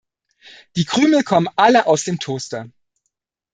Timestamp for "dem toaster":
2.05-2.67